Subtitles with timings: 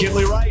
[0.00, 0.49] McKinley Wright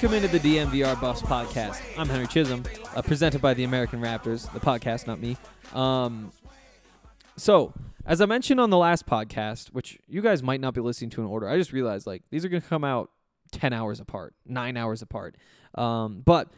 [0.00, 1.82] Welcome into the DNVR Buffs podcast.
[1.98, 2.62] I'm Henry Chisholm,
[2.94, 5.36] uh, presented by the American Raptors, the podcast, not me.
[5.74, 6.30] Um,
[7.36, 7.72] so,
[8.06, 11.20] as I mentioned on the last podcast, which you guys might not be listening to
[11.22, 13.10] in order, I just realized like these are going to come out
[13.50, 15.34] 10 hours apart, nine hours apart.
[15.74, 16.48] Um, but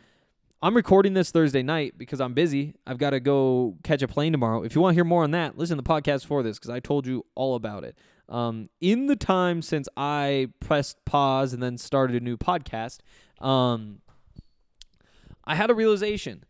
[0.63, 2.75] I'm recording this Thursday night because I'm busy.
[2.87, 4.63] I've got to go catch a plane tomorrow.
[4.63, 6.69] If you want to hear more on that, listen to the podcast for this because
[6.69, 7.97] I told you all about it.
[8.29, 12.99] Um, in the time since I pressed pause and then started a new podcast,
[13.41, 14.03] um,
[15.47, 16.45] I had a realization,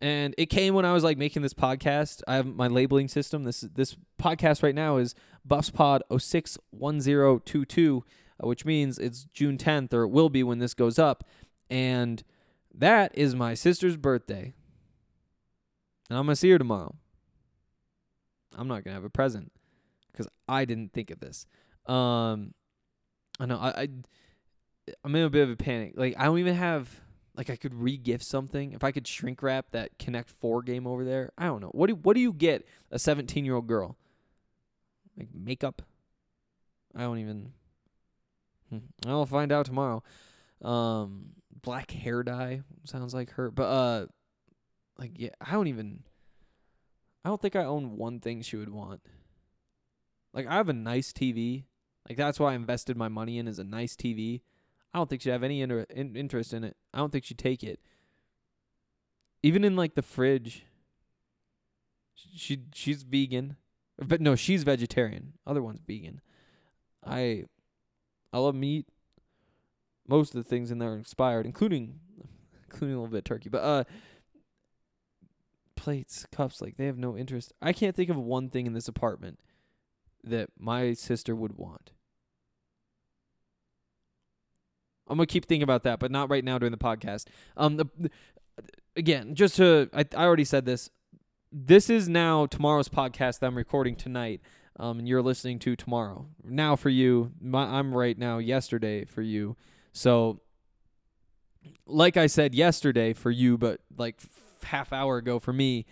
[0.00, 2.22] and it came when I was like making this podcast.
[2.28, 3.42] I have my labeling system.
[3.42, 5.16] This this podcast right now is
[5.46, 8.04] BuffsPod 061022,
[8.42, 11.24] uh, which means it's June 10th, or it will be when this goes up,
[11.68, 12.22] and
[12.76, 14.54] that is my sister's birthday.
[16.08, 16.94] And I'm gonna see her tomorrow.
[18.56, 19.52] I'm not gonna have a present
[20.12, 21.46] because I didn't think of this.
[21.86, 22.54] Um,
[23.38, 23.88] I know I, I
[25.04, 25.94] I'm in a bit of a panic.
[25.96, 27.00] Like I don't even have
[27.36, 28.72] like I could re-gift something.
[28.72, 31.70] If I could shrink wrap that Connect Four game over there, I don't know.
[31.72, 33.96] What do what do you get a 17 year old girl?
[35.16, 35.82] Like makeup?
[36.94, 37.52] I don't even.
[38.70, 38.78] Hmm.
[39.06, 40.02] I'll find out tomorrow.
[40.62, 41.30] Um,
[41.66, 44.06] black hair dye sounds like her, but uh,
[44.98, 46.04] like yeah, I don't even.
[47.24, 49.02] I don't think I own one thing she would want.
[50.32, 51.64] Like I have a nice TV.
[52.08, 54.42] Like that's why I invested my money in is a nice TV.
[54.94, 56.76] I don't think she'd have any inter- in- interest in it.
[56.94, 57.80] I don't think she'd take it.
[59.42, 60.64] Even in like the fridge.
[62.14, 63.56] She she's vegan,
[63.98, 65.32] but no, she's vegetarian.
[65.46, 66.20] Other one's vegan.
[67.04, 67.46] I
[68.32, 68.86] I love meat.
[70.08, 72.00] Most of the things in there are expired, including
[72.70, 73.48] including a little bit turkey.
[73.48, 73.84] But uh
[75.76, 77.52] plates, cups, like they have no interest.
[77.62, 79.38] I can't think of one thing in this apartment
[80.24, 81.92] that my sister would want.
[85.08, 87.26] I'm gonna keep thinking about that, but not right now during the podcast.
[87.56, 88.10] Um, the-
[88.96, 90.90] again, just to I, I already said this.
[91.52, 94.40] This is now tomorrow's podcast that I'm recording tonight.
[94.78, 96.26] Um, and you're listening to tomorrow.
[96.44, 98.38] Now for you, my, I'm right now.
[98.38, 99.56] Yesterday for you.
[99.96, 100.40] So,
[101.86, 104.20] like I said yesterday for you, but like
[104.62, 105.86] half hour ago for me,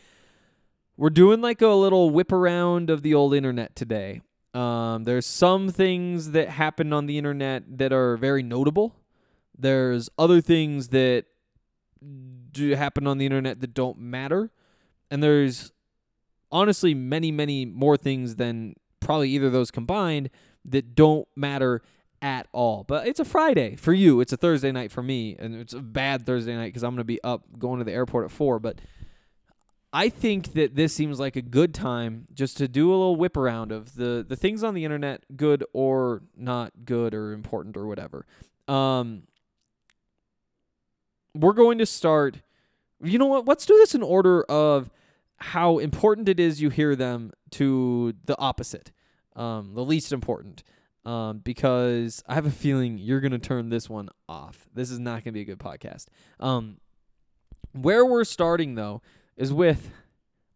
[0.99, 4.21] we're doing like a little whip around of the old internet today.
[4.53, 8.95] Um, there's some things that happen on the internet that are very notable.
[9.56, 11.25] There's other things that
[12.53, 14.51] do happen on the internet that don't matter.
[15.11, 15.73] And there's
[16.53, 20.29] honestly many, many more things than probably either of those combined
[20.67, 21.81] that don't matter
[22.25, 22.85] at all.
[22.88, 24.21] But it's a Friday for you.
[24.23, 27.05] It's a Thursday night for me, and it's a bad Thursday night because I'm gonna
[27.05, 28.59] be up going to the airport at four.
[28.59, 28.81] But
[29.93, 33.37] I think that this seems like a good time just to do a little whip
[33.37, 37.87] around of the the things on the internet, good or not good or important or
[37.87, 38.25] whatever.
[38.69, 39.25] Um,
[41.35, 42.41] we're going to start.
[43.03, 43.47] You know what?
[43.47, 44.88] Let's do this in order of
[45.37, 48.93] how important it is you hear them to the opposite,
[49.37, 50.65] um, the least important.
[51.05, 54.69] Um, because I have a feeling you're gonna turn this one off.
[54.73, 56.06] This is not gonna be a good podcast.
[56.41, 56.79] Um,
[57.73, 59.03] where we're starting though
[59.37, 59.91] is with.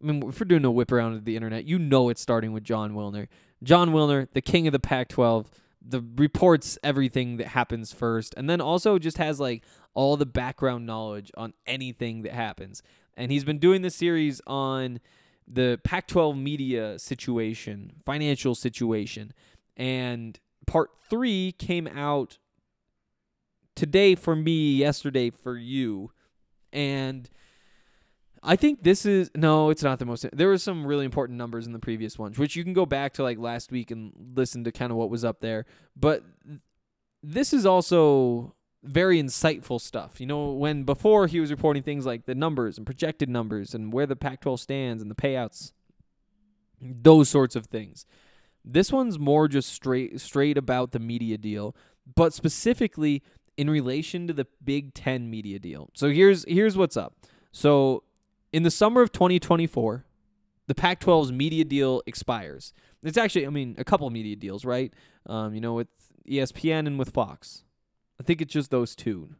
[0.01, 2.53] I mean, if we're doing a whip around of the internet, you know it's starting
[2.53, 3.27] with Jon Wilner.
[3.61, 5.47] Jon Wilner, the king of the Pac-12,
[5.85, 9.63] the reports everything that happens first, and then also just has like
[9.93, 12.81] all the background knowledge on anything that happens.
[13.17, 15.01] And he's been doing this series on
[15.45, 19.33] the Pac 12 media situation, financial situation.
[19.79, 20.37] And
[20.67, 22.37] part three came out
[23.75, 26.11] today for me, yesterday for you.
[26.73, 27.29] And
[28.43, 30.25] I think this is no, it's not the most.
[30.33, 33.13] There were some really important numbers in the previous ones, which you can go back
[33.13, 35.65] to like last week and listen to kind of what was up there.
[35.95, 36.23] But
[37.23, 40.19] this is also very insightful stuff.
[40.19, 43.93] You know, when before he was reporting things like the numbers and projected numbers and
[43.93, 45.71] where the Pac 12 stands and the payouts,
[46.81, 48.05] those sorts of things.
[48.63, 51.75] This one's more just straight straight about the media deal,
[52.15, 53.23] but specifically
[53.57, 55.89] in relation to the Big 10 media deal.
[55.93, 57.15] So here's here's what's up.
[57.51, 58.03] So
[58.51, 60.05] in the summer of 2024,
[60.67, 62.73] the Pac-12's media deal expires.
[63.03, 64.93] It's actually, I mean, a couple media deals, right?
[65.25, 65.87] Um, you know, with
[66.29, 67.63] ESPN and with Fox.
[68.19, 69.35] I think it's just those two.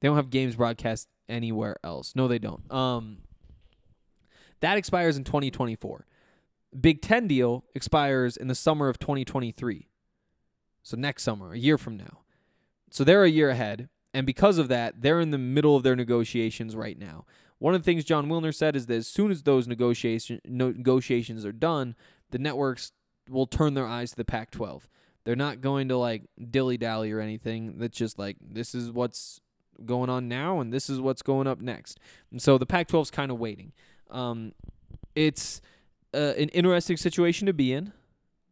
[0.00, 2.14] They don't have games broadcast anywhere else.
[2.14, 2.70] No, they don't.
[2.72, 3.18] Um,
[4.60, 6.06] that expires in 2024.
[6.78, 9.88] Big Ten deal expires in the summer of 2023.
[10.82, 12.20] So next summer, a year from now.
[12.90, 13.88] So they're a year ahead.
[14.12, 17.24] And because of that, they're in the middle of their negotiations right now.
[17.58, 21.44] One of the things Jon Wilner said is that as soon as those negotiation, negotiations
[21.44, 21.96] are done,
[22.30, 22.92] the networks
[23.28, 24.88] will turn their eyes to the Pac 12.
[25.24, 27.78] They're not going to like dilly dally or anything.
[27.78, 29.40] That's just like, this is what's
[29.84, 31.98] going on now and this is what's going up next.
[32.30, 33.72] And so the Pac 12 is kind of waiting.
[34.10, 34.52] Um,
[35.14, 35.60] it's
[36.14, 37.92] uh, an interesting situation to be in.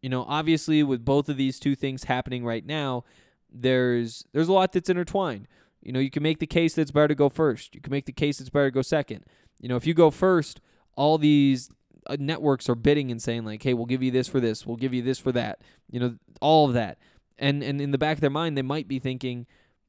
[0.02, 3.04] You know, obviously, with both of these two things happening right now,
[3.50, 5.46] there's there's a lot that's intertwined.
[5.80, 7.74] You know, you can make the case that it's better to go first.
[7.74, 9.24] You can make the case it's better to go second.
[9.60, 10.60] You know, if you go first,
[10.96, 11.70] all these
[12.06, 14.66] uh, networks are bidding and saying like, "Hey, we'll give you this for this.
[14.66, 15.60] We'll give you this for that."
[15.90, 16.98] You know, all of that.
[17.38, 19.46] And and in the back of their mind, they might be thinking,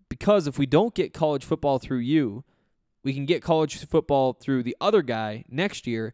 [0.09, 2.43] because if we don't get college football through you,
[3.03, 6.13] we can get college football through the other guy next year.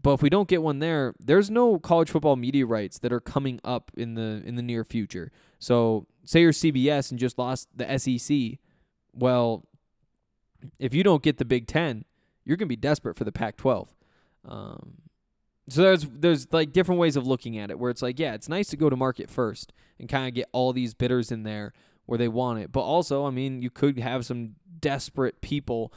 [0.00, 3.20] But if we don't get one there, there's no college football media rights that are
[3.20, 5.32] coming up in the in the near future.
[5.58, 8.58] So say you're CBS and just lost the SEC.
[9.12, 9.64] Well,
[10.78, 12.04] if you don't get the Big Ten,
[12.44, 13.88] you're gonna be desperate for the Pac-12.
[14.44, 14.94] Um,
[15.68, 18.48] so there's there's like different ways of looking at it where it's like, yeah, it's
[18.48, 21.72] nice to go to market first and kind of get all these bidders in there
[22.06, 22.72] where they want it.
[22.72, 25.92] But also, I mean, you could have some desperate people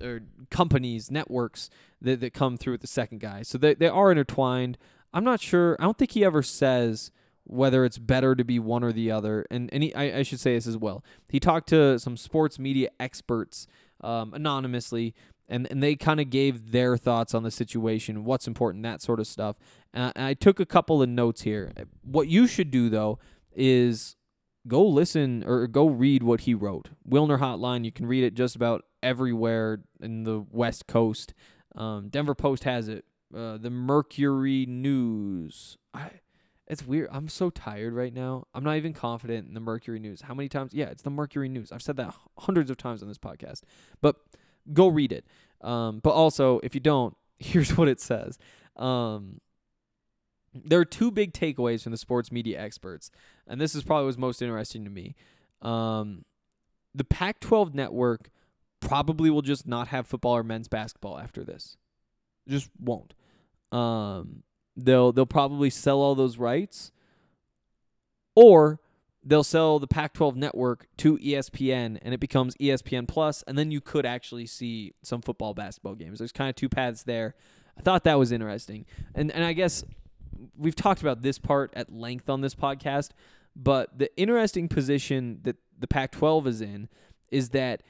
[0.00, 1.70] or companies, networks
[2.02, 3.42] that, that come through with the second guy.
[3.42, 4.78] So they, they are intertwined.
[5.12, 5.76] I'm not sure.
[5.78, 7.10] I don't think he ever says
[7.44, 9.46] whether it's better to be one or the other.
[9.50, 11.04] And, and he, I, I should say this as well.
[11.28, 13.66] He talked to some sports media experts
[14.00, 15.14] um, anonymously,
[15.48, 19.20] and, and they kind of gave their thoughts on the situation, what's important, that sort
[19.20, 19.56] of stuff.
[19.92, 21.72] And I took a couple of notes here.
[22.02, 23.18] What you should do, though,
[23.54, 24.16] is
[24.68, 26.90] go listen or go read what he wrote.
[27.08, 31.34] Wilner Hotline, you can read it just about everywhere in the West Coast.
[31.74, 33.04] Um, Denver Post has it.
[33.34, 35.78] Uh, the Mercury News.
[35.94, 36.10] I,
[36.66, 37.08] it's weird.
[37.12, 38.44] I'm so tired right now.
[38.54, 40.22] I'm not even confident in the Mercury News.
[40.22, 40.72] How many times?
[40.74, 41.72] Yeah, it's the Mercury News.
[41.72, 43.62] I've said that hundreds of times on this podcast.
[44.00, 44.16] But
[44.72, 45.26] go read it.
[45.60, 48.38] Um, but also, if you don't, here's what it says.
[48.76, 49.40] Um,
[50.54, 53.10] there are two big takeaways from the sports media experts,
[53.46, 55.14] and this is probably what's most interesting to me.
[55.62, 56.24] Um,
[56.94, 58.30] the Pac-12 network
[58.82, 61.78] probably will just not have football or men's basketball after this.
[62.46, 63.14] Just won't.
[63.70, 64.42] Um,
[64.76, 66.92] they'll they'll probably sell all those rights,
[68.34, 68.80] or
[69.24, 73.80] they'll sell the Pac-12 network to ESPN, and it becomes ESPN Plus, and then you
[73.80, 76.18] could actually see some football basketball games.
[76.18, 77.34] There's kind of two paths there.
[77.78, 78.84] I thought that was interesting,
[79.14, 79.84] and and I guess
[80.58, 83.10] we've talked about this part at length on this podcast,
[83.54, 86.88] but the interesting position that the Pac-12 is in
[87.30, 87.82] is that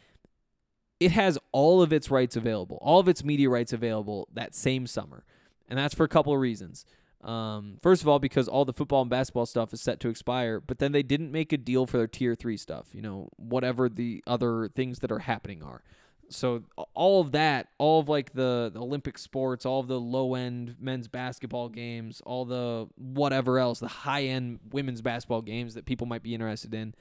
[1.05, 4.87] it has all of its rights available, all of its media rights available that same
[4.87, 5.25] summer.
[5.69, 6.85] And that's for a couple of reasons.
[7.23, 10.61] Um, first of all, because all the football and basketball stuff is set to expire,
[10.61, 13.89] but then they didn't make a deal for their tier three stuff, you know, whatever
[13.89, 15.83] the other things that are happening are.
[16.31, 20.35] So all of that, all of like the, the Olympic sports, all of the low
[20.35, 25.85] end men's basketball games, all the whatever else, the high end women's basketball games that
[25.85, 26.95] people might be interested in,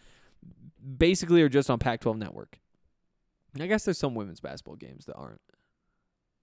[0.98, 2.60] basically are just on Pac 12 network.
[3.60, 5.42] I guess there's some women's basketball games that aren't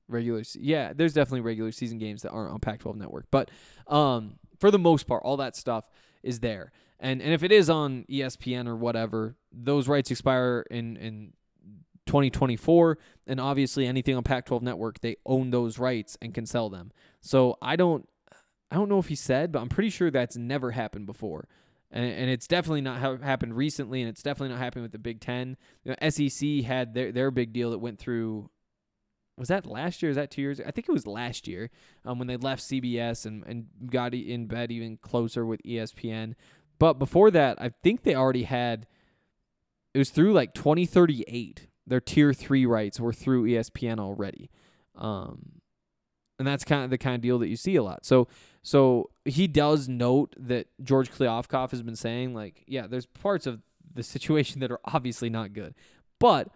[0.08, 0.44] regular.
[0.44, 3.50] Se- yeah, there's definitely regular season games that aren't on Pac-12 network, but
[3.86, 5.84] um, for the most part, all that stuff
[6.22, 6.72] is there.
[7.00, 11.32] And and if it is on ESPN or whatever, those rights expire in in
[12.06, 16.90] 2024, and obviously anything on Pac-12 network, they own those rights and can sell them.
[17.20, 18.08] So I don't
[18.70, 21.48] I don't know if he said, but I'm pretty sure that's never happened before.
[21.90, 24.98] And, and it's definitely not ha- happened recently, and it's definitely not happening with the
[24.98, 25.56] Big Ten.
[25.84, 28.50] You know, SEC had their their big deal that went through.
[29.36, 30.10] Was that last year?
[30.10, 30.60] Is that two years?
[30.60, 31.70] I think it was last year
[32.04, 36.34] um, when they left CBS and, and got in bed even closer with ESPN.
[36.80, 38.86] But before that, I think they already had.
[39.94, 41.68] It was through like 2038.
[41.86, 44.50] Their tier three rights were through ESPN already,
[44.94, 45.52] um,
[46.38, 48.04] and that's kind of the kind of deal that you see a lot.
[48.04, 48.28] So
[48.68, 53.62] so he does note that George Kliavkoff has been saying, like, yeah, there's parts of
[53.94, 55.74] the situation that are obviously not good.
[56.18, 56.50] But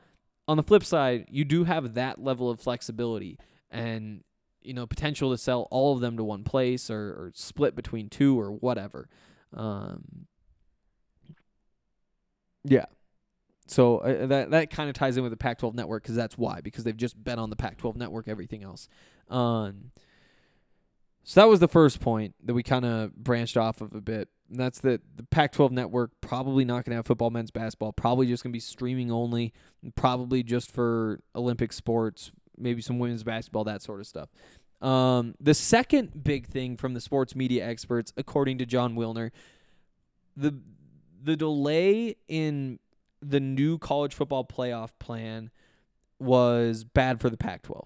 [0.46, 3.38] on the flip side, you do have that level of flexibility
[3.70, 4.24] and,
[4.60, 8.10] you know, potential to sell all of them to one place or, or split between
[8.10, 9.08] two or whatever.
[9.56, 10.26] Um,
[12.62, 12.84] yeah.
[13.68, 16.60] So uh, that that kind of ties in with the Pac-12 network because that's why
[16.60, 18.28] because they've just been on the Pac-12 network.
[18.28, 18.86] Everything else.
[19.30, 19.92] Um,
[21.24, 24.28] so that was the first point that we kind of branched off of a bit.
[24.50, 27.92] And that's that the Pac-12 network probably not going to have football, men's basketball.
[27.92, 29.52] Probably just going to be streaming only.
[29.94, 34.28] Probably just for Olympic sports, maybe some women's basketball, that sort of stuff.
[34.82, 39.30] Um, the second big thing from the sports media experts, according to Jon Wilner,
[40.36, 40.58] the
[41.22, 42.80] the delay in
[43.20, 45.50] the new college football playoff plan
[46.18, 47.84] was bad for the Pac-12.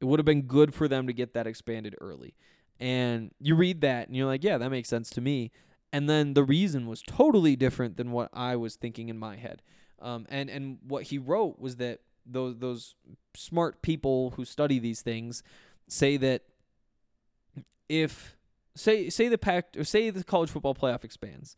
[0.00, 2.34] It would have been good for them to get that expanded early.
[2.82, 5.52] And you read that and you're like, yeah, that makes sense to me.
[5.92, 9.62] And then the reason was totally different than what I was thinking in my head.
[10.00, 12.96] Um, and and what he wrote was that those those
[13.36, 15.44] smart people who study these things
[15.86, 16.42] say that
[17.88, 18.36] if
[18.74, 21.56] say say the pact or say the college football playoff expands,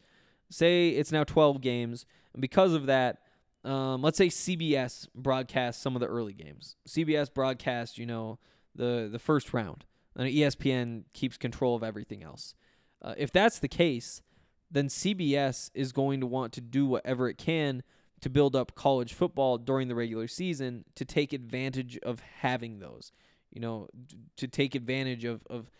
[0.51, 2.05] say it's now 12 games,
[2.35, 3.23] and because of that,
[3.65, 6.77] um, let's say CBS broadcasts some of the early games.
[6.87, 8.39] CBS broadcasts, you know,
[8.75, 12.55] the the first round, and ESPN keeps control of everything else.
[13.03, 14.23] Uh, if that's the case,
[14.71, 17.83] then CBS is going to want to do whatever it can
[18.21, 23.13] to build up college football during the regular season to take advantage of having those.
[23.51, 23.89] You know,
[24.37, 25.71] to take advantage of of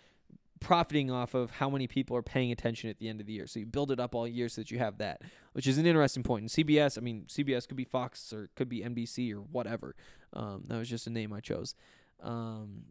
[0.61, 3.47] profiting off of how many people are paying attention at the end of the year.
[3.47, 5.21] So you build it up all year so that you have that,
[5.53, 6.43] which is an interesting point.
[6.43, 9.95] And CBS, I mean, CBS could be Fox or could be NBC or whatever.
[10.33, 11.75] Um, that was just a name I chose.
[12.23, 12.85] Um,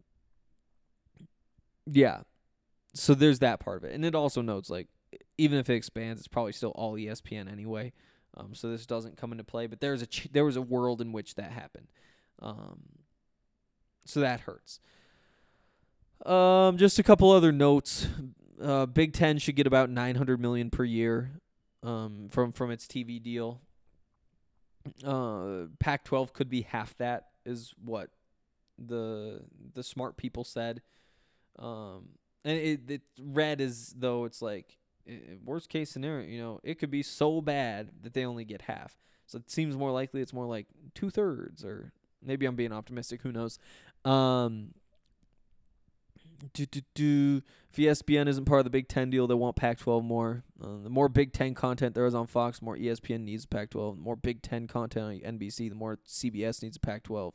[1.86, 2.20] yeah.
[2.94, 3.92] So there's that part of it.
[3.94, 4.88] And it also notes like
[5.38, 7.92] even if it expands, it's probably still all ESPN anyway.
[8.36, 11.00] Um, so this doesn't come into play, but there's a ch- there was a world
[11.00, 11.88] in which that happened.
[12.40, 12.80] Um,
[14.04, 14.80] so that hurts.
[16.24, 18.08] Um, just a couple other notes.
[18.60, 21.40] Uh, Big Ten should get about 900 million per year,
[21.82, 23.60] um, from from its TV deal.
[25.04, 28.10] Uh, Pac-12 could be half that, is what
[28.78, 29.42] the
[29.74, 30.82] the smart people said.
[31.58, 32.10] Um,
[32.44, 34.78] and it it read as though it's like
[35.44, 36.26] worst case scenario.
[36.26, 38.96] You know, it could be so bad that they only get half.
[39.26, 41.92] So it seems more likely it's more like two thirds, or
[42.22, 43.22] maybe I'm being optimistic.
[43.22, 43.58] Who knows?
[44.04, 44.74] Um,
[46.52, 47.42] do, do, do.
[47.70, 50.44] If ESPN isn't part of the Big Ten deal, they want Pac-12 more.
[50.62, 53.96] Uh, the more Big Ten content there is on Fox, the more ESPN needs Pac-12.
[53.96, 57.34] The more Big Ten content on NBC, the more CBS needs a Pac-12.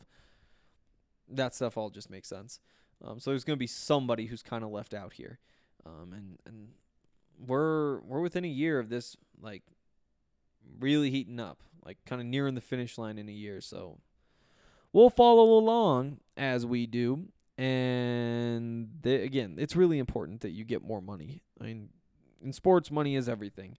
[1.28, 2.60] That stuff all just makes sense.
[3.04, 5.40] Um, so there's going to be somebody who's kind of left out here,
[5.86, 6.70] um, and and
[7.48, 9.64] we're we're within a year of this like
[10.80, 13.62] really heating up, like kind of nearing the finish line in a year.
[13.62, 14.00] So
[14.92, 17.28] we'll follow along as we do.
[17.58, 21.42] And the, again, it's really important that you get more money.
[21.60, 21.90] I mean,
[22.42, 23.78] in sports, money is everything.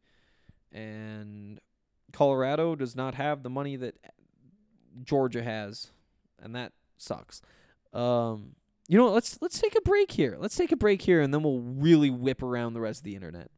[0.71, 1.61] And
[2.13, 3.97] Colorado does not have the money that
[5.03, 5.91] Georgia has,
[6.43, 7.41] and that sucks.
[7.95, 8.55] Um,
[8.91, 9.15] you know what?
[9.15, 10.37] Let's let's take a break here.
[10.41, 13.15] Let's take a break here, and then we'll really whip around the rest of the
[13.15, 13.49] internet.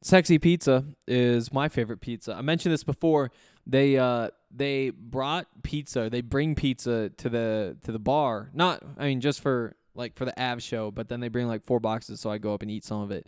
[0.00, 2.34] Sexy Pizza is my favorite pizza.
[2.34, 3.30] I mentioned this before.
[3.66, 6.08] They uh they brought pizza.
[6.08, 8.50] They bring pizza to the to the bar.
[8.54, 11.66] Not I mean just for like for the Av show, but then they bring like
[11.66, 13.26] four boxes so I go up and eat some of it.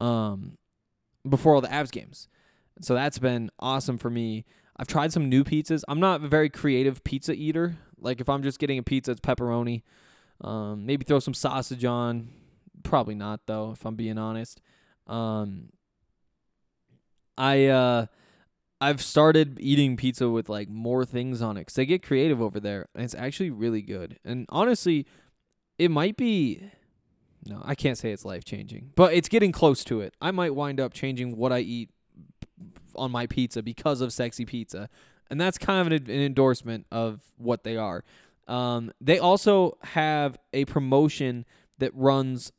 [0.00, 0.56] Um
[1.28, 2.26] before all the Avs games.
[2.80, 4.46] So that's been awesome for me.
[4.78, 5.82] I've tried some new pizzas.
[5.88, 7.76] I'm not a very creative pizza eater.
[8.00, 9.82] Like if I'm just getting a pizza, it's pepperoni.
[10.40, 12.28] Um, maybe throw some sausage on.
[12.82, 14.60] Probably not though, if I'm being honest.
[15.06, 15.70] Um,
[17.38, 18.06] I uh,
[18.80, 22.60] I've started eating pizza with like more things on it because they get creative over
[22.60, 24.18] there, and it's actually really good.
[24.24, 25.06] And honestly,
[25.78, 26.70] it might be.
[27.48, 30.14] No, I can't say it's life changing, but it's getting close to it.
[30.20, 31.90] I might wind up changing what I eat
[32.96, 34.88] on my pizza because of Sexy Pizza,
[35.30, 38.02] and that's kind of an, an endorsement of what they are.
[38.46, 41.44] Um, they also have a promotion
[41.78, 42.52] that runs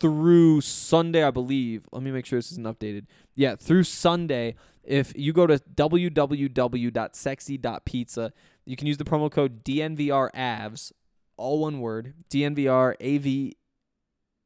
[0.00, 1.86] through Sunday, I believe.
[1.92, 3.06] Let me make sure this isn't updated.
[3.34, 4.56] Yeah, through Sunday.
[4.82, 8.32] If you go to www.sexy.pizza,
[8.64, 10.92] you can use the promo code DNVRAVS,
[11.36, 13.52] all one word, DNVR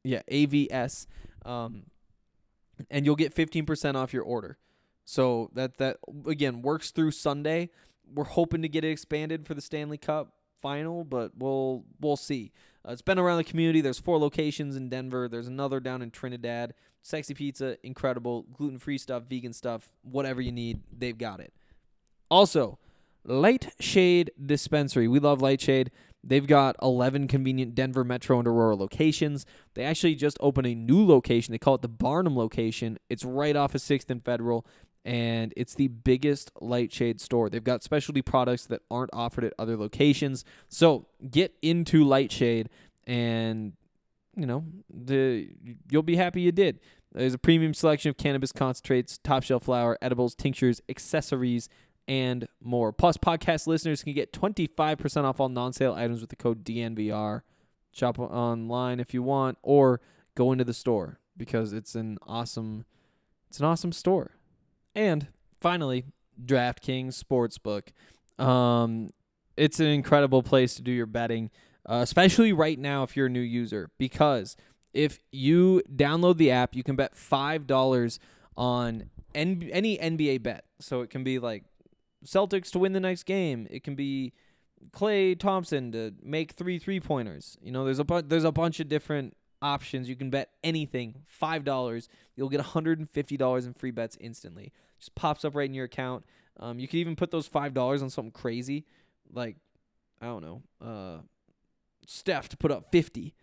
[0.03, 1.05] yeah, AVS,
[1.45, 1.83] um,
[2.89, 4.57] and you'll get 15% off your order.
[5.05, 7.69] So that that again works through Sunday.
[8.11, 12.51] We're hoping to get it expanded for the Stanley Cup final, but we'll we'll see.
[12.87, 13.81] Uh, it's been around the community.
[13.81, 15.27] There's four locations in Denver.
[15.27, 16.73] There's another down in Trinidad.
[17.01, 18.43] Sexy pizza, incredible.
[18.53, 21.53] Gluten free stuff, vegan stuff, whatever you need, they've got it.
[22.29, 22.77] Also,
[23.23, 25.07] Lightshade Dispensary.
[25.07, 25.91] We love Lightshade.
[26.23, 29.45] They've got 11 convenient Denver Metro and Aurora locations.
[29.73, 31.51] They actually just opened a new location.
[31.51, 32.99] They call it the Barnum location.
[33.09, 34.65] It's right off of 6th and Federal,
[35.03, 37.49] and it's the biggest Lightshade store.
[37.49, 40.45] They've got specialty products that aren't offered at other locations.
[40.69, 42.69] So get into Lightshade,
[43.05, 43.73] and
[44.35, 45.49] you know the
[45.89, 46.79] you'll be happy you did.
[47.13, 51.67] There's a premium selection of cannabis concentrates, top shelf flower, edibles, tinctures, accessories,
[52.07, 52.93] and more.
[52.93, 57.41] Plus, podcast listeners can get 25% off all non sale items with the code DNVR.
[57.91, 59.99] Shop online if you want, or
[60.35, 62.85] go into the store because it's an awesome
[63.49, 64.31] it's an awesome store.
[64.95, 65.27] And
[65.59, 66.05] finally,
[66.43, 67.89] DraftKings Sportsbook.
[68.43, 69.09] Um,
[69.57, 71.51] it's an incredible place to do your betting,
[71.85, 74.55] uh, especially right now if you're a new user, because
[74.93, 78.19] if you download the app, you can bet five dollars
[78.57, 80.65] on N- any NBA bet.
[80.79, 81.63] So it can be like
[82.25, 83.67] Celtics to win the next game.
[83.69, 84.33] It can be
[84.91, 87.57] Klay Thompson to make three three pointers.
[87.61, 90.09] You know, there's a bu- there's a bunch of different options.
[90.09, 91.23] You can bet anything.
[91.27, 94.71] Five dollars, you'll get hundred and fifty dollars in free bets instantly.
[94.99, 96.25] Just pops up right in your account.
[96.59, 98.85] Um, you could even put those five dollars on something crazy,
[99.31, 99.55] like
[100.21, 101.17] I don't know, uh,
[102.05, 103.33] Steph to put up fifty,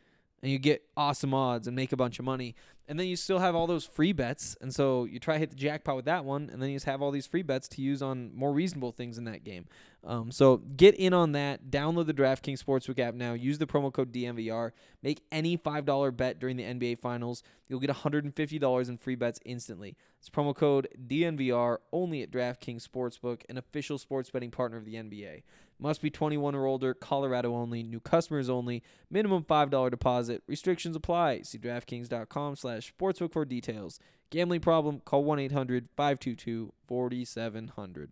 [0.43, 2.55] and you get awesome odds and make a bunch of money.
[2.87, 5.51] And then you still have all those free bets, and so you try to hit
[5.51, 7.83] the jackpot with that one, and then you just have all these free bets to
[7.83, 9.67] use on more reasonable things in that game.
[10.05, 11.71] Um, so get in on that.
[11.71, 13.35] Download the DraftKings Sportsbook app now.
[13.35, 14.71] Use the promo code DNVR.
[15.03, 17.43] Make any five dollar bet during the NBA Finals.
[17.69, 19.97] You'll get $150 in free bets instantly.
[20.19, 24.95] It's promo code DNVR only at DraftKings Sportsbook, an official sports betting partner of the
[24.95, 25.43] NBA.
[25.81, 30.43] Must be 21 or older, Colorado only, new customers only, minimum $5 deposit.
[30.49, 31.43] Restrictions apply.
[31.43, 34.01] See DraftKings.com slash sportsbook for details.
[34.31, 38.09] Gambling problem, call 1-800-522-4700.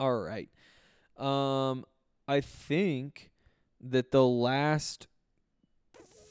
[0.00, 0.48] All right.
[1.16, 1.84] Um,
[2.26, 3.30] I think
[3.80, 5.06] that the last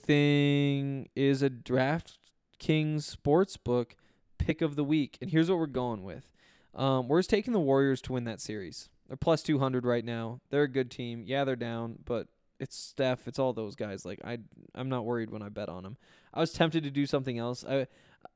[0.04, 3.92] thing is a DraftKings Sportsbook
[4.38, 5.18] pick of the week.
[5.22, 6.30] And here's what we're going with.
[6.76, 8.90] Um, we're just taking the Warriors to win that series.
[9.08, 10.42] They're plus 200 right now.
[10.50, 11.24] They're a good team.
[11.26, 12.28] Yeah, they're down, but
[12.60, 13.28] it's Steph.
[13.28, 14.06] It's all those guys.
[14.06, 14.40] Like I,
[14.76, 15.98] I'm not worried when I bet on them.
[16.34, 17.64] I was tempted to do something else.
[17.68, 17.88] I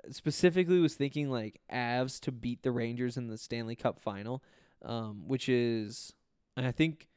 [0.10, 4.44] specifically was thinking like Avs to beat the Rangers in the Stanley Cup final,
[4.84, 6.14] um, which is,
[6.56, 7.08] I think,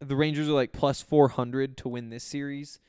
[0.00, 2.80] the Rangers are like plus 400 to win this series,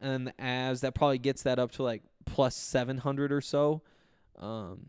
[0.00, 3.82] and the Avs that probably gets that up to like plus 700 or so.
[4.38, 4.86] Um,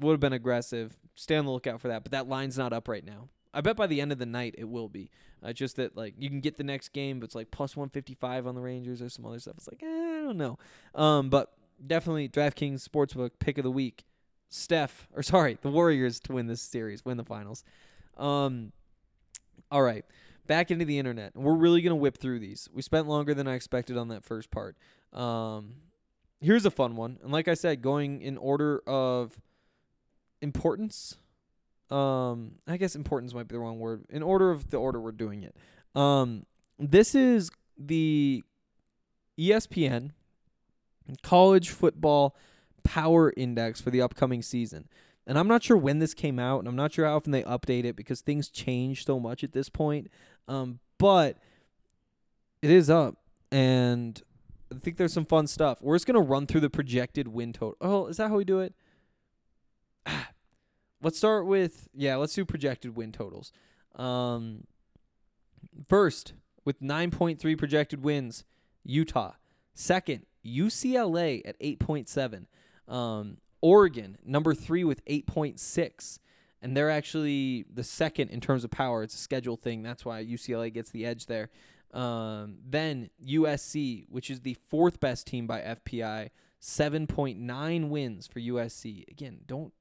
[0.00, 0.96] would have been aggressive.
[1.14, 3.28] Stay on the lookout for that, but that line's not up right now.
[3.54, 5.10] I bet by the end of the night it will be.
[5.42, 7.88] Uh, just that like you can get the next game, but it's like plus one
[7.88, 9.54] fifty five on the Rangers or some other stuff.
[9.58, 10.58] It's like eh, I don't know.
[10.94, 11.52] Um, but
[11.84, 14.04] definitely DraftKings Sportsbook pick of the week.
[14.48, 17.64] Steph or sorry, the Warriors to win this series, win the finals.
[18.16, 18.72] Um,
[19.70, 20.04] all right,
[20.46, 21.34] back into the internet.
[21.34, 22.68] We're really gonna whip through these.
[22.72, 24.76] We spent longer than I expected on that first part.
[25.12, 25.74] Um,
[26.40, 29.40] here's a fun one, and like I said, going in order of
[30.40, 31.16] importance
[31.92, 34.04] um I guess importance might be the wrong word.
[34.08, 35.56] In order of the order we're doing it.
[35.94, 36.46] Um
[36.78, 38.42] this is the
[39.38, 40.10] ESPN
[41.22, 42.36] college football
[42.82, 44.88] power index for the upcoming season.
[45.26, 47.44] And I'm not sure when this came out, and I'm not sure how often they
[47.44, 50.08] update it because things change so much at this point.
[50.48, 51.38] Um, but
[52.60, 53.16] it is up,
[53.50, 54.20] and
[54.74, 55.80] I think there's some fun stuff.
[55.80, 57.76] We're just gonna run through the projected win total.
[57.80, 58.74] Oh, is that how we do it?
[61.02, 63.52] Let's start with yeah let's do projected win totals
[63.96, 64.64] um
[65.88, 66.32] first
[66.64, 68.44] with 9.3 projected wins
[68.84, 69.32] utah
[69.74, 72.46] second ucla at 8.7
[72.88, 76.18] um oregon number three with 8.6
[76.62, 79.02] and they're actually the second in terms of power.
[79.02, 79.82] It's a schedule thing.
[79.82, 81.50] That's why UCLA gets the edge there.
[81.92, 89.04] Um, then USC, which is the fourth best team by FPI, 7.9 wins for USC.
[89.10, 89.72] Again, don't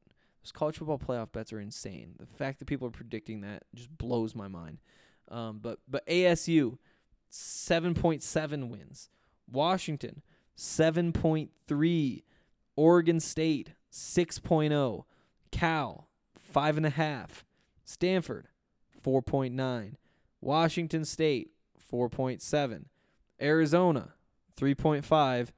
[0.44, 2.16] those college football playoff bets are insane.
[2.20, 4.80] The fact that people are predicting that just blows my mind.
[5.30, 6.78] Um, but but ASU,
[7.32, 9.10] 7.7 wins.
[9.50, 10.22] Washington,
[10.58, 12.24] 7.3.
[12.76, 15.04] Oregon State, 6.0.
[15.52, 16.08] Cal,
[16.54, 17.28] 5.5.
[17.84, 18.48] Stanford,
[19.04, 19.96] 4.9.
[20.40, 21.52] Washington State,
[21.92, 22.86] 4.7.
[23.42, 24.14] Arizona,
[24.60, 25.50] 3.5.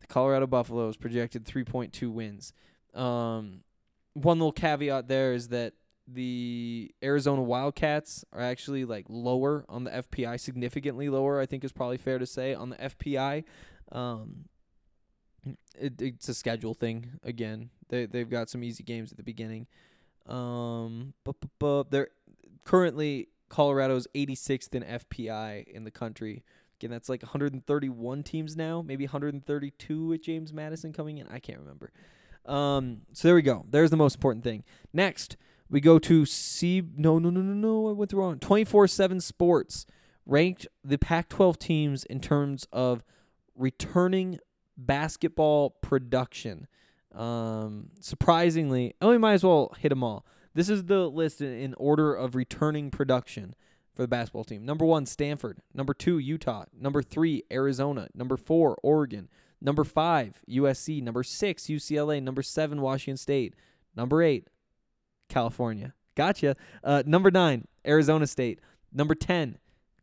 [0.00, 2.52] The Colorado Buffaloes projected 3.2 wins.
[2.94, 3.62] Um,
[4.22, 5.74] one little caveat there is that
[6.06, 11.40] the Arizona Wildcats are actually like lower on the FPI, significantly lower.
[11.40, 13.44] I think is probably fair to say on the FPI.
[13.92, 14.46] Um,
[15.78, 17.70] it, it's a schedule thing again.
[17.88, 19.66] They they've got some easy games at the beginning.
[20.26, 22.08] Um, but, but, but they're
[22.64, 26.44] currently Colorado's 86th in FPI in the country.
[26.78, 31.26] Again, that's like 131 teams now, maybe 132 with James Madison coming in.
[31.28, 31.90] I can't remember.
[32.48, 33.64] Um, so there we go.
[33.68, 34.64] There's the most important thing.
[34.92, 35.36] Next,
[35.68, 36.82] we go to C.
[36.96, 37.88] No, no, no, no, no.
[37.88, 38.38] I went through wrong.
[38.38, 39.86] 24 7 Sports
[40.26, 43.04] ranked the Pac 12 teams in terms of
[43.54, 44.38] returning
[44.76, 46.66] basketball production.
[47.14, 50.24] Um, surprisingly, oh, we might as well hit them all.
[50.54, 53.54] This is the list in order of returning production
[53.94, 54.64] for the basketball team.
[54.64, 55.58] Number one, Stanford.
[55.74, 56.64] Number two, Utah.
[56.78, 58.08] Number three, Arizona.
[58.14, 59.28] Number four, Oregon.
[59.60, 61.02] Number five, USC.
[61.02, 62.22] Number six, UCLA.
[62.22, 63.54] Number seven, Washington State.
[63.96, 64.48] Number eight,
[65.28, 65.94] California.
[66.14, 66.56] Gotcha.
[66.82, 68.60] Uh, number nine, Arizona State.
[68.92, 69.58] Number 10,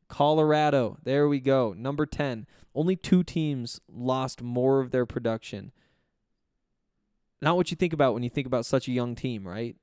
[0.07, 0.97] Colorado.
[1.03, 1.73] There we go.
[1.77, 2.45] Number 10.
[2.73, 5.71] Only two teams lost more of their production.
[7.41, 9.75] Not what you think about when you think about such a young team, right?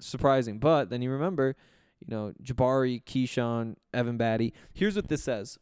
[0.00, 0.58] Surprising.
[0.58, 1.56] But then you remember,
[2.00, 4.52] you know, Jabari, Keeshawn, Evan Battey.
[4.72, 5.58] Here's what this says.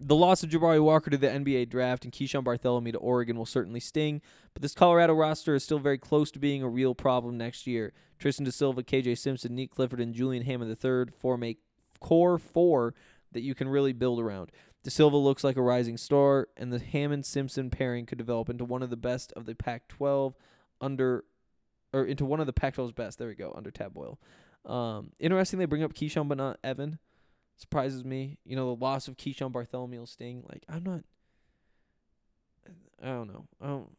[0.00, 3.46] The loss of Jabari Walker to the NBA draft and Keeshawn Barthelemy to Oregon will
[3.46, 4.20] certainly sting,
[4.54, 7.92] but this Colorado roster is still very close to being a real problem next year.
[8.18, 11.56] Tristan da Silva, KJ Simpson, Nick Clifford, and Julian Hammond III form a
[12.00, 12.94] core four
[13.32, 14.50] that you can really build around.
[14.84, 18.64] Da Silva looks like a rising star, and the Hammond Simpson pairing could develop into
[18.64, 20.34] one of the best of the Pac 12
[20.80, 21.24] under,
[21.92, 23.18] or into one of the Pac 12's best.
[23.18, 24.18] There we go, under Tad Boyle.
[24.64, 26.98] Um, interesting they bring up Keeshawn, but not Evan
[27.56, 28.38] surprises me.
[28.44, 30.44] You know, the loss of Keeshawn Barthelemy sting.
[30.48, 31.00] Like, I'm not.
[33.02, 33.46] I don't know.
[33.60, 33.90] I don't.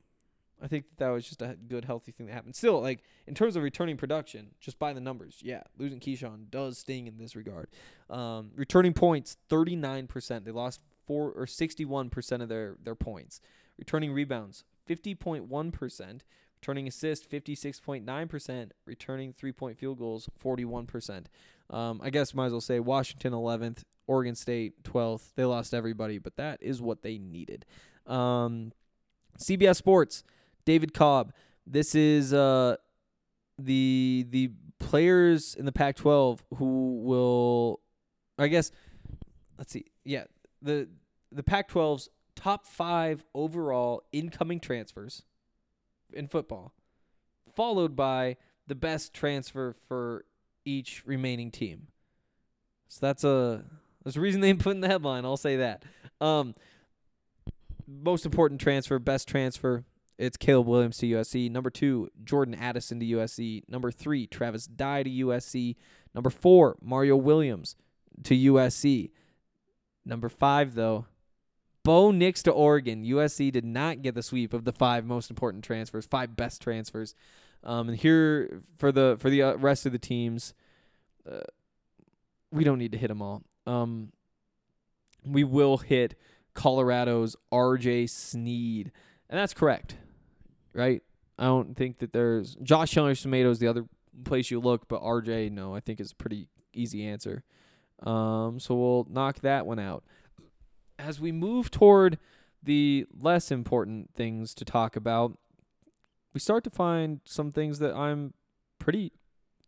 [0.61, 2.55] I think that, that was just a good, healthy thing that happened.
[2.55, 6.77] Still, like in terms of returning production, just by the numbers, yeah, losing Keeshawn does
[6.77, 7.67] sting in this regard.
[8.09, 10.45] Um, returning points, thirty nine percent.
[10.45, 13.41] They lost four or sixty one percent of their their points.
[13.77, 16.23] Returning rebounds, fifty point one percent.
[16.63, 18.71] Returning assists, fifty six point nine percent.
[18.85, 21.27] Returning three point field goals, forty one percent.
[21.69, 25.33] Um, I guess might as well say Washington 11th, Oregon State 12th.
[25.35, 27.65] They lost everybody, but that is what they needed.
[28.07, 28.71] Um,
[29.37, 30.23] CBS Sports,
[30.63, 31.33] David Cobb.
[31.67, 32.77] This is uh,
[33.59, 37.81] the the players in the Pac-12 who will,
[38.39, 38.71] I guess,
[39.57, 40.23] let's see, yeah,
[40.61, 40.87] the
[41.29, 45.23] the Pac-12's top five overall incoming transfers
[46.13, 46.73] in football,
[47.55, 50.25] followed by the best transfer for
[50.65, 51.87] each remaining team.
[52.87, 53.63] So that's a
[54.03, 55.25] that's a reason they put in the headline.
[55.25, 55.83] I'll say that.
[56.21, 56.53] Um,
[57.87, 59.83] most important transfer, best transfer.
[60.17, 61.49] It's Caleb Williams to USC.
[61.49, 63.63] Number two, Jordan Addison to USC.
[63.67, 65.75] Number three, Travis Dye to USC.
[66.13, 67.75] Number four, Mario Williams
[68.23, 69.09] to USC.
[70.05, 71.07] Number five, though,
[71.83, 73.03] Bo Nix to Oregon.
[73.03, 77.15] USC did not get the sweep of the five most important transfers, five best transfers.
[77.63, 80.53] Um, and here for the for the uh, rest of the teams,
[81.29, 81.41] uh,
[82.51, 83.43] we don't need to hit them all.
[83.65, 84.11] Um,
[85.25, 86.15] we will hit
[86.53, 88.07] Colorado's R.J.
[88.07, 88.91] Sneed,
[89.29, 89.95] and that's correct,
[90.73, 91.01] right?
[91.39, 93.85] I don't think that there's Josh Chandler-Semedo the other
[94.25, 95.49] place you look, but R.J.
[95.49, 97.43] No, I think is a pretty easy answer.
[98.03, 100.03] Um, so we'll knock that one out.
[101.03, 102.17] As we move toward
[102.61, 105.37] the less important things to talk about,
[106.33, 108.33] we start to find some things that I'm
[108.79, 109.11] pretty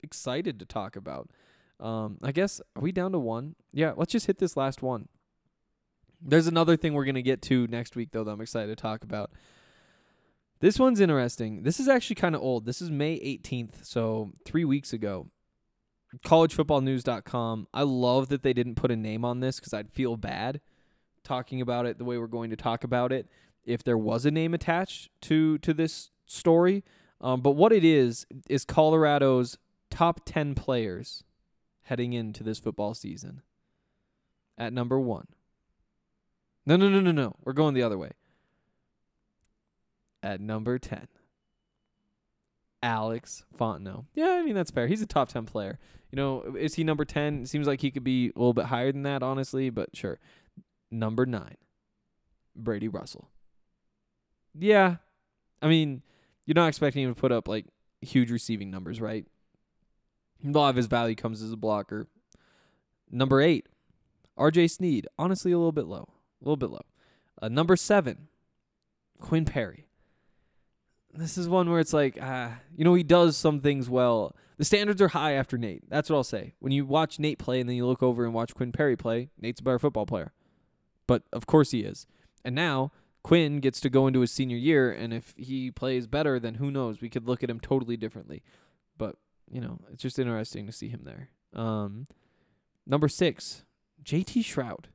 [0.02, 1.30] excited to talk about.
[1.82, 3.56] Um, I guess are we down to one?
[3.74, 5.10] Yeah, let's just hit this last one.
[6.22, 9.04] There's another thing we're gonna get to next week though that I'm excited to talk
[9.04, 9.32] about.
[10.62, 11.64] This one's interesting.
[11.64, 12.66] This is actually kind of old.
[12.66, 15.28] This is May 18th, so three weeks ago.
[16.26, 17.68] CollegeFootballNews.com.
[17.74, 20.62] I love that they didn't put a name on this because I'd feel bad
[21.26, 23.28] talking about it the way we're going to talk about it
[23.66, 26.84] if there was a name attached to to this story.
[27.22, 29.58] Um, but what it is is Colorado's
[29.90, 31.24] top 10 players
[31.84, 33.42] heading into this football season.
[34.58, 35.28] At number 1.
[36.66, 37.36] No, no, no, no, no.
[37.44, 38.12] We're going the other way.
[40.24, 41.08] At number 10.
[42.82, 44.06] Alex Fontenot.
[44.14, 44.88] Yeah, I mean that's fair.
[44.88, 45.80] He's a top 10 player.
[46.12, 47.46] You know, is he number 10?
[47.46, 50.20] Seems like he could be a little bit higher than that, honestly, but sure.
[50.92, 51.56] Number 9.
[52.56, 53.30] Brady Russell.
[54.58, 54.98] Yeah.
[55.62, 56.02] I mean,
[56.46, 57.66] you're not expecting him to put up like
[58.02, 59.26] huge receiving numbers, right?
[60.46, 62.08] A lot of his value comes as a blocker.
[63.10, 63.68] Number 8.
[64.38, 65.08] RJ Sneed.
[65.18, 66.10] Honestly, a little bit low.
[66.42, 66.86] A little bit low.
[67.42, 68.28] Uh, number 7.
[69.20, 69.86] Quinn Perry
[71.18, 74.36] this is one where it's like, ah, you know, he does some things well.
[74.58, 75.84] The standards are high after Nate.
[75.90, 76.54] That's what I'll say.
[76.60, 79.30] When you watch Nate play and then you look over and watch Quinn Perry play,
[79.40, 80.34] Nate's a better football player.
[81.08, 82.08] But of course he is.
[82.44, 82.92] And now
[83.24, 86.70] Quinn gets to go into his senior year, and if he plays better, then who
[86.70, 87.02] knows?
[87.02, 88.44] We could look at him totally differently.
[88.98, 89.16] But,
[89.50, 91.30] you know, it's just interesting to see him there.
[91.60, 92.06] Um,
[92.86, 93.64] number six,
[94.04, 94.86] JT Shrout.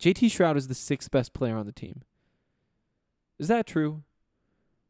[0.00, 2.02] JT Shrout is the sixth best player on the team.
[3.38, 4.04] Is that true?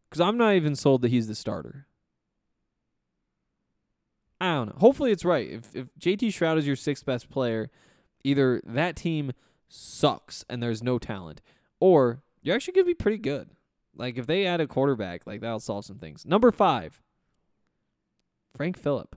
[0.09, 1.87] Because I'm not even sold that he's the starter.
[4.41, 4.77] I don't know.
[4.79, 5.49] Hopefully it's right.
[5.49, 7.71] If if JT Shrout is your sixth best player,
[8.25, 9.33] either that team
[9.71, 11.41] sucks and there's no talent,
[11.81, 13.51] or you're actually gonna be pretty good.
[13.97, 16.27] Like if they add a quarterback, like that'll solve some things.
[16.27, 17.01] Number five,
[18.57, 19.15] Frank Fillip.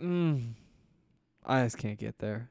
[0.00, 0.52] Mm,
[1.44, 2.50] I just can't get there.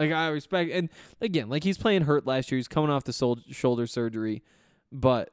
[0.00, 0.88] Like I respect, and
[1.20, 2.56] again, like he's playing hurt last year.
[2.56, 4.42] He's coming off the sol- shoulder surgery
[4.92, 5.30] but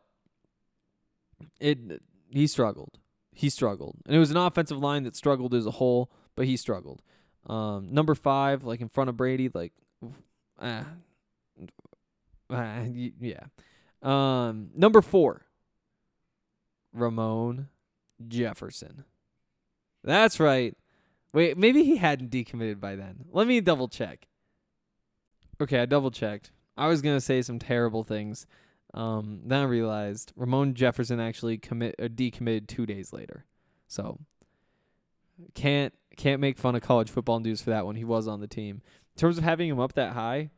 [1.60, 3.00] it he struggled.
[3.32, 6.56] He struggled, and it was an offensive line that struggled as a whole, but he
[6.56, 7.02] struggled.
[7.48, 9.74] Um, number five, like in front of Brady, like,
[10.60, 10.86] ah
[12.50, 13.46] yeah.
[14.02, 15.42] Um, number four,
[16.94, 17.68] Ramon
[18.28, 19.04] Jefferson.
[20.04, 20.78] That's right.
[21.34, 23.26] Wait, maybe he hadn't decommitted by then.
[23.32, 24.28] Let me double check.
[25.60, 26.52] Okay, I double checked.
[26.78, 28.46] I was gonna say some terrible things.
[28.94, 33.46] Um, then I realized Ramon Jefferson actually commit uh, decommitted two days later.
[33.88, 34.20] So
[35.56, 37.96] can't can't make fun of college football news for that one.
[37.96, 38.82] He was on the team.
[39.16, 40.50] In terms of having him up that high,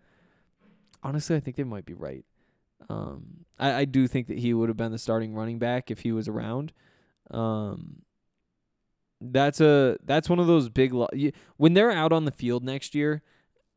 [1.04, 2.26] honestly, I think they might be right.
[2.90, 6.00] Um, I, I do think that he would have been the starting running back if
[6.00, 6.74] he was around.
[7.32, 8.02] Um,
[9.22, 11.10] that's a that's one of those big lo-
[11.58, 13.22] when they're out on the field next year.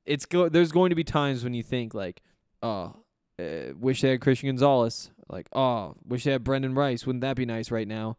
[0.04, 2.22] It's go there's going to be times when you think like,
[2.62, 2.96] oh,
[3.38, 5.10] uh, wish they had Christian Gonzalez.
[5.28, 7.06] Like, oh, wish they had Brendan Rice.
[7.06, 8.16] Wouldn't that be nice right now?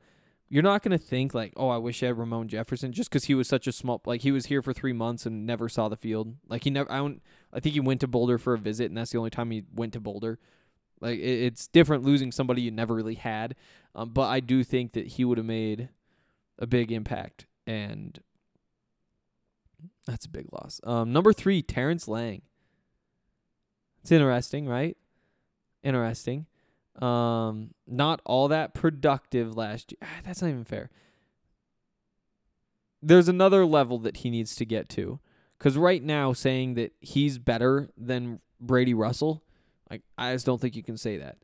[0.49, 3.35] You're not gonna think like, oh, I wish I had Ramon Jefferson just because he
[3.35, 4.01] was such a small.
[4.05, 6.35] Like he was here for three months and never saw the field.
[6.47, 6.91] Like he never.
[6.91, 7.21] I don't.
[7.53, 9.63] I think he went to Boulder for a visit, and that's the only time he
[9.73, 10.39] went to Boulder.
[10.99, 13.55] Like it, it's different losing somebody you never really had.
[13.95, 15.89] Um, but I do think that he would have made
[16.57, 18.19] a big impact, and
[20.05, 20.81] that's a big loss.
[20.83, 22.41] Um, number three, Terrence Lang.
[24.01, 24.97] It's interesting, right?
[25.83, 26.45] interesting.
[27.01, 30.09] Um, not all that productive last year.
[30.23, 30.89] That's not even fair.
[33.01, 35.19] There's another level that he needs to get to.
[35.57, 39.43] Because right now, saying that he's better than Brady Russell,
[39.89, 41.37] like I just don't think you can say that.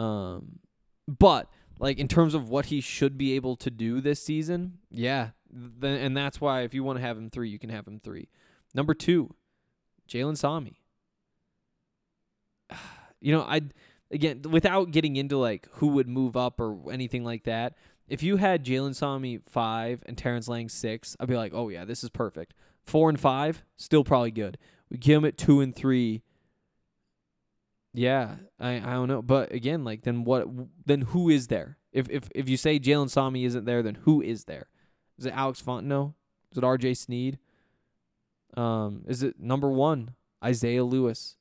[0.00, 0.58] Um,
[1.06, 5.30] but like in terms of what he should be able to do this season, yeah,
[5.80, 8.00] th- and that's why if you want to have him three, you can have him
[8.02, 8.28] three.
[8.74, 9.34] Number two,
[10.08, 10.82] Jalen Sami
[13.20, 13.62] you know, I
[14.12, 17.74] again without getting into like who would move up or anything like that.
[18.08, 21.84] If you had Jalen Sami five and Terrence Lang six, I'd be like, oh yeah,
[21.84, 22.54] this is perfect.
[22.84, 24.58] Four and five, still probably good.
[24.90, 26.22] We give him at two and three.
[27.94, 30.46] Yeah, I I don't know, but again, like then what?
[30.86, 31.78] Then who is there?
[31.92, 34.68] If if if you say Jalen Sami isn't there, then who is there?
[35.18, 36.14] Is it Alex Fontenot?
[36.50, 36.94] Is it R.J.
[36.94, 37.38] Sneed?
[38.56, 41.36] Um, is it number one Isaiah Lewis?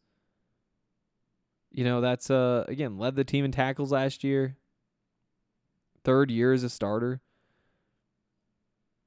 [1.71, 4.57] You know, that's uh again, led the team in tackles last year.
[6.03, 7.21] Third year as a starter.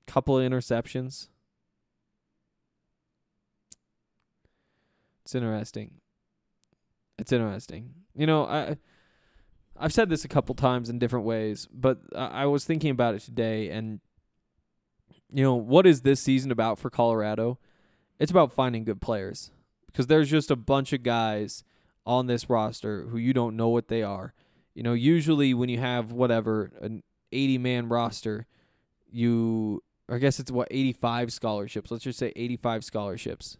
[0.07, 1.29] Couple of interceptions.
[5.24, 5.92] It's interesting.
[7.18, 7.94] It's interesting.
[8.14, 8.77] You know, I
[9.77, 13.22] I've said this a couple times in different ways, but I was thinking about it
[13.22, 14.00] today and
[15.33, 17.59] you know, what is this season about for Colorado?
[18.20, 19.50] It's about finding good players
[19.87, 21.64] because there's just a bunch of guys
[22.07, 24.35] on this roster who you don't know what they are.
[24.75, 28.47] You know, usually when you have whatever an 80 man roster,
[29.11, 31.90] you I guess it's what 85 scholarships.
[31.90, 33.57] Let's just say 85 scholarships.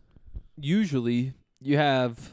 [0.57, 2.33] Usually you have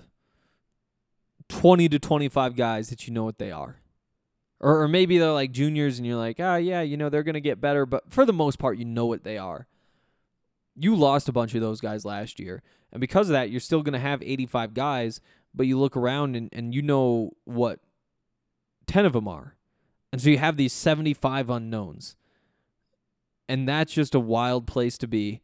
[1.49, 3.77] 20 to 25 guys that you know what they are.
[4.59, 7.33] Or, or maybe they're like juniors and you're like, ah, yeah, you know, they're going
[7.33, 7.85] to get better.
[7.85, 9.67] But for the most part, you know what they are.
[10.75, 12.61] You lost a bunch of those guys last year.
[12.91, 15.21] And because of that, you're still going to have 85 guys,
[15.53, 17.79] but you look around and, and you know what
[18.87, 19.55] 10 of them are.
[20.11, 22.15] And so you have these 75 unknowns.
[23.47, 25.41] And that's just a wild place to be.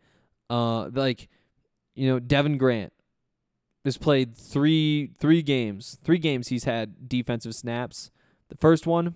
[0.49, 1.27] Uh, like,
[1.95, 2.93] you know, Devin Grant
[3.83, 5.97] has played three three games.
[6.03, 8.11] Three games he's had defensive snaps.
[8.49, 9.15] The first one,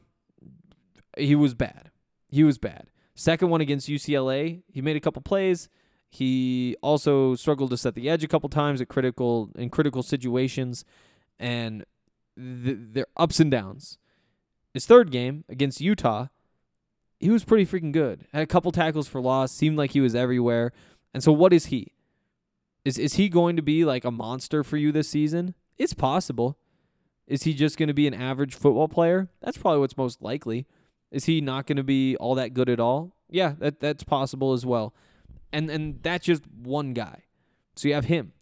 [1.17, 1.91] he was bad.
[2.30, 2.89] He was bad.
[3.15, 5.69] Second one against UCLA, he made a couple plays.
[6.13, 10.84] He also struggled to set the edge a couple times at critical in critical situations,
[11.39, 11.86] and
[12.38, 13.97] th- they're ups and downs.
[14.74, 16.28] His third game against Utah,
[17.21, 18.28] he was pretty freaking good.
[18.34, 20.74] Had a couple tackles for loss, seemed like he was everywhere.
[21.13, 21.93] And so, what is he?
[22.84, 25.56] Is is he going to be like a monster for you this season?
[25.78, 26.58] It's possible.
[27.26, 29.30] Is he just going to be an average football player?
[29.41, 30.67] That's probably what's most likely.
[31.10, 33.15] Is he not going to be all that good at all?
[33.30, 34.93] Yeah, that that's possible as well.
[35.54, 37.24] And and that's just one guy.
[37.76, 38.34] So you have him.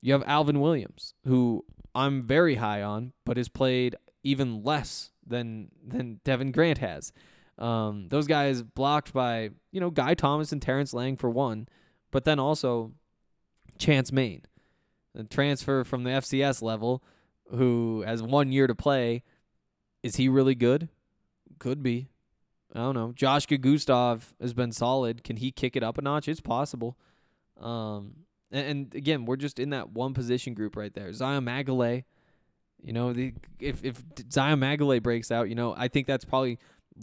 [0.00, 5.70] You have Alvin Williams, who I'm very high on, but has played even less than
[5.86, 7.12] than Devin Grant has.
[7.58, 11.68] Um, those guys blocked by you know Guy Thomas and Terrance Lang for one,
[12.10, 12.92] but then also
[13.78, 14.42] Chance Main,
[15.16, 17.02] a transfer from the FCS level,
[17.50, 19.22] who has one year to play.
[20.02, 20.88] Is he really good?
[21.58, 22.08] Could be.
[22.74, 23.12] I don't know.
[23.14, 25.24] Josh Gustav has been solid.
[25.24, 26.28] Can he kick it up a notch?
[26.28, 26.98] It's possible.
[27.60, 31.12] Um, and, and again, we're just in that one position group right there.
[31.12, 32.04] Zion Magalay,
[32.82, 36.58] you know, the if if Zion Magalay breaks out, you know, I think that's probably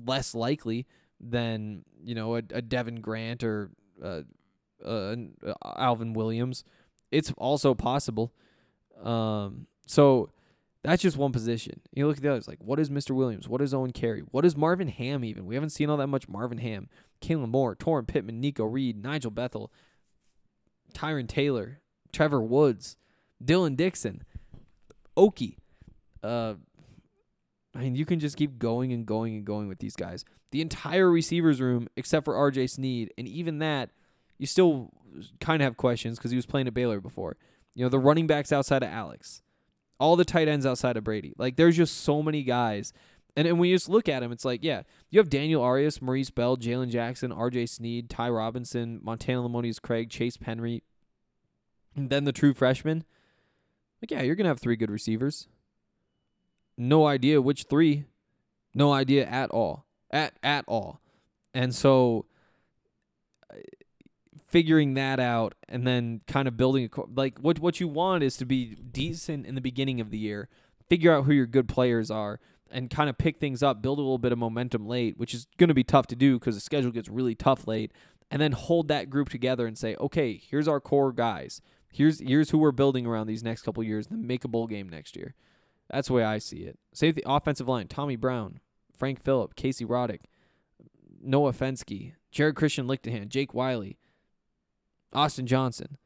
[0.06, 0.86] less likely
[1.20, 3.72] than you know a, a Devin Grant or
[4.04, 4.22] uh,
[4.86, 5.16] uh,
[5.78, 6.64] Alvin Williams.
[7.12, 8.34] It's also possible.
[9.04, 10.30] Um, so
[10.86, 11.82] that's just one position.
[11.94, 13.48] You look at the others, like what is Mister Williams?
[13.48, 14.22] What is Owen Carey?
[14.32, 15.46] What is Marvin Ham even?
[15.46, 16.90] We haven't seen all that much Marvin Ham.
[17.22, 19.72] Kalen Moore, Torrin Pittman, Nikko Reed, Nigel Bethel,
[20.94, 22.98] Tyron Taylor, Trevor Woods,
[23.44, 24.24] Dylan Dixon,
[25.18, 25.58] Oki.
[26.24, 26.56] Uh,
[27.76, 30.24] I mean, you can just keep going and going and going with these guys.
[30.52, 33.90] The entire receivers room, except for RJ Sneed, and even that,
[34.38, 34.92] you still
[35.40, 37.38] kind of have questions because he was playing at Baylor before.
[37.74, 39.42] You know, the running backs outside of Alex,
[40.00, 41.34] all the tight ends outside of Brady.
[41.38, 42.94] Like, there's just so many guys.
[43.36, 46.02] And, and when you just look at him, it's like, yeah, you have Daniel Arias,
[46.02, 50.82] Maurice Bell, Jalen Jackson, RJ Sneed, Ty Robinson, Montana Lemonious Craig, Chase Penry,
[51.96, 53.04] and then the true freshman.
[54.02, 55.48] Like, yeah, you're going to have three good receivers.
[56.78, 58.06] No idea which three.
[58.74, 59.86] No idea at all.
[60.12, 61.00] At at all.
[61.54, 62.26] And so
[64.56, 68.38] figuring that out and then kind of building a, like what what you want is
[68.38, 70.48] to be decent in the beginning of the year,
[70.88, 72.40] figure out who your good players are
[72.72, 75.46] and kind of pick things up, build a little bit of momentum late, which is
[75.58, 77.92] going to be tough to do because the schedule gets really tough late,
[78.32, 81.62] and then hold that group together and say, "Okay, here's our core guys.
[81.92, 84.88] Here's here's who we're building around these next couple years, then make a bowl game
[84.88, 85.36] next year."
[85.90, 86.80] That's the way I see it.
[86.94, 88.62] Save the offensive line: Tommy Brown,
[88.98, 90.22] Frank Fillip, Casey Roddick,
[91.22, 93.98] Noah Fensky, Jared Christian Lichtenhan, Jake Wiley,
[95.16, 95.98] Austin Johnson,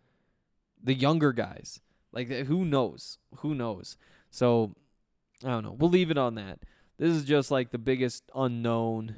[0.82, 1.82] the younger guys.
[2.12, 3.18] Like who knows?
[3.38, 3.98] Who knows?
[4.30, 4.76] So
[5.44, 5.76] I don't know.
[5.78, 6.60] We'll leave it on that.
[6.98, 9.16] This is just like the biggest unknown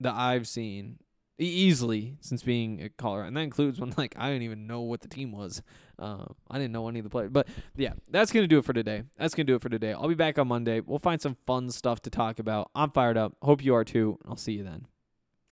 [0.00, 0.98] that I've seen
[1.38, 5.00] easily since being at Colorado, and that includes when like I didn't even know what
[5.00, 5.62] the team was.
[5.98, 8.72] Uh, I didn't know any of the players, but yeah, that's gonna do it for
[8.72, 9.04] today.
[9.16, 9.92] That's gonna do it for today.
[9.92, 10.80] I'll be back on Monday.
[10.80, 12.70] We'll find some fun stuff to talk about.
[12.74, 13.36] I'm fired up.
[13.42, 14.18] Hope you are too.
[14.28, 14.86] I'll see you then.